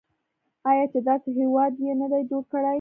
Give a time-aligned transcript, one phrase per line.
[0.69, 2.69] آیا چې داسې هیواد یې نه دی جوړ کړی؟